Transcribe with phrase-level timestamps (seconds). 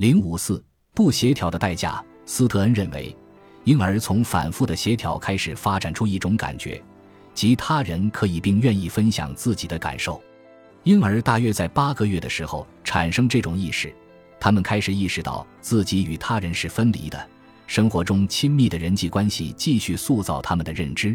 [0.00, 2.02] 零五四不协调的代价。
[2.24, 3.14] 斯特恩认为，
[3.64, 6.82] 婴儿从反复的协调开始发展出一种感觉，
[7.34, 10.18] 即他人可以并愿意分享自己的感受。
[10.84, 13.94] 婴儿大约在八个月的时候产生这种意识，
[14.40, 17.28] 他们开始意识到自己与他人是分离的。
[17.66, 21.14] 生活中亲密的人际关系继续塑造他们的认知。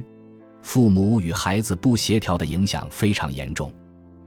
[0.62, 3.74] 父母与孩子不协调的影响非常严重。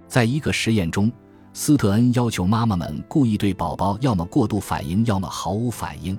[0.09, 1.13] 在一个实验中，
[1.53, 6.19] 斯特恩要求妈妈们故意对宝宝要么过度反应，要么毫无反应。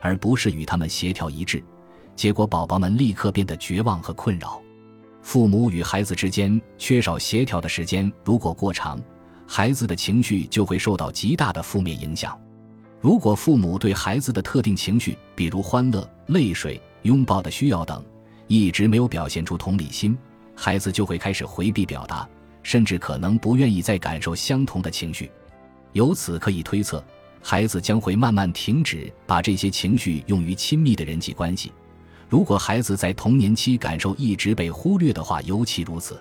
[0.00, 1.64] 而不是与他们协调一致，
[2.14, 4.60] 结果宝宝们立刻变得绝望和困扰。
[5.22, 9.00] 父母与孩子之间缺少协调的时间如果过长，
[9.46, 12.38] 孩子的情绪就会受到极大的负面影响。
[13.00, 18.04] 如果父母对孩子的特定情绪，比如欢乐、泪水、拥抱的需要等，
[18.46, 20.14] 一直没有表现出同理心，
[20.54, 22.28] 孩子就会开始回避表达，
[22.64, 25.30] 甚至可能不愿意再感受相同的情绪。
[25.92, 27.02] 由此可以推测。
[27.46, 31.70] 孩子将会慢慢停止把这些情绪用于亲密的人际关系。
[32.26, 36.18] 如果孩子在童年期感受一直被忽略的话，尤其如此。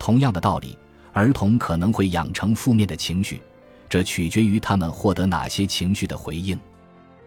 [0.00, 0.76] 同样的道理，
[1.12, 3.40] 儿童可能会养成负面的情绪，
[3.88, 6.58] 这取决于他们获得哪些情绪的回应。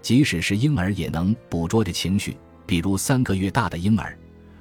[0.02, 4.14] 即使是婴儿也能捕捉着情绪，比如三个月大的婴儿，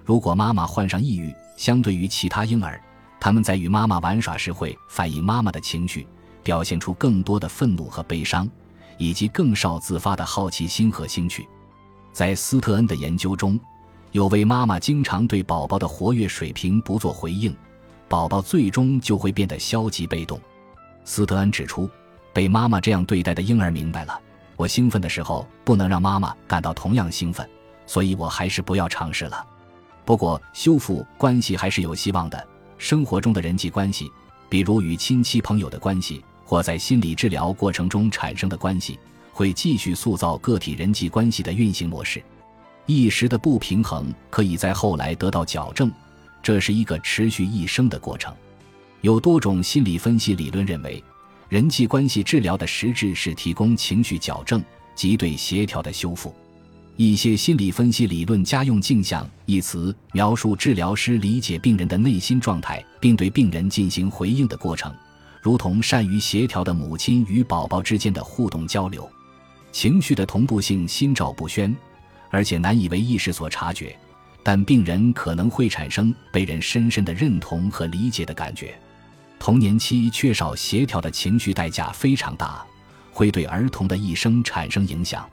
[0.05, 2.81] 如果妈妈患上抑郁，相对于其他婴儿，
[3.21, 6.07] 他们在与妈妈玩耍时会反映妈妈的情绪，
[6.43, 8.49] 表现出更多的愤怒和悲伤。
[9.03, 11.49] 以及更少自发的好奇心和兴趣，
[12.13, 13.59] 在斯特恩的研究中，
[14.13, 17.57] 有位妈妈经常对宝宝的活跃水平不做回应，
[18.09, 20.39] 宝宝最终就会变得消极被动。
[21.07, 21.89] 斯特恩指出，
[22.35, 24.21] 被妈妈这样对待的婴儿明白了：
[24.55, 27.49] 我兴奋的时候不能让妈妈感到同样兴奋，
[27.87, 29.43] 所以我还是不要尝试了。
[30.05, 32.47] 不过，修复关系还是有希望的。
[32.81, 34.11] 生活中的人际关系，
[34.49, 36.25] 比如与亲戚朋友的关系。
[36.47, 38.99] 或在心理治疗过程中产生的关系，
[39.33, 42.21] 会继续塑造个体人际关系的运行模式。
[42.87, 45.93] 一时的不平衡可以在后来得到矫正，
[46.43, 48.35] 这是一个持续一生的过程。
[49.03, 51.01] 有多种心理分析理论认为，
[51.49, 54.61] 人际关系治疗的实质是提供情绪矫正
[54.97, 56.35] 及对协调的修复。
[57.03, 64.95] 一些心理分析理论家用“镜像”一词描述治疗师理解病人的内心状态，并对病人进行回应的过程。
[65.41, 69.11] 如同善于协调的母亲与宝宝之间的互动交流，
[69.73, 71.75] 情绪的同步性心照不宣，
[72.29, 73.99] 而且难以为意识所察觉，
[74.43, 78.79] 但病人可能会产生被人深深的认同和理解的感觉。
[79.39, 82.63] 童年期缺少协调的情绪代价非常大，
[83.11, 85.27] 会对儿童的一生产生影响。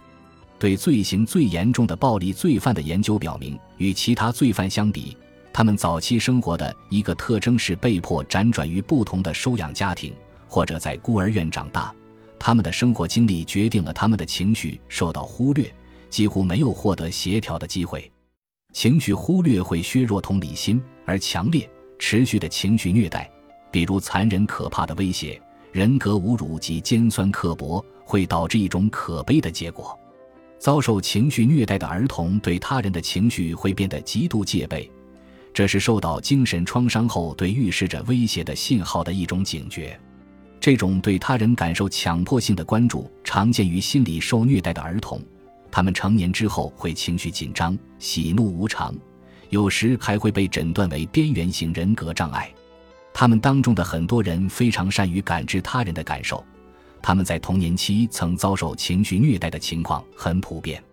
[0.59, 5.15] 对罪行最严重的暴力罪犯的研究表明，与其他罪犯相比。
[5.53, 10.13] 他们早期生活的一个特征是被迫辗转于不同的收养家庭，
[10.47, 11.93] 或者在孤儿院长大。
[12.39, 15.73] 他们的生活经历决定了他们的情绪受到忽略，
[16.09, 18.11] 几乎没有获得协调的机会。
[18.73, 23.27] 情绪忽略会削弱同理心，而强烈、持续的情绪虐待，
[23.71, 25.41] 比如残忍可怕的威胁、
[25.71, 29.97] 人格侮辱及尖酸刻薄，会导致一种可悲的结果：
[30.59, 34.89] 遭受情绪虐待的儿童对他人的情绪会变得极度戒备。
[35.53, 39.99] 这是受到精神创伤后对预示着威胁的信号的一种警觉。
[40.59, 45.21] 这种对他人感受强迫性的关注常见于心理受虐待的儿童，
[45.71, 48.93] 他们成年之后会情绪紧张、喜怒无常，
[49.49, 52.51] 有时还会被诊断为边缘型人格障碍。
[53.13, 56.43] 他们当中的很多人非常善于感知他人的感受，
[57.07, 60.83] 他们在童年期曾遭受情绪虐待的情况很普遍。